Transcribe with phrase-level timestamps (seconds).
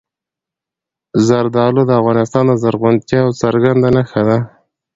[1.27, 4.37] زردالو د افغانستان د زرغونتیا یوه څرګنده نښه ده.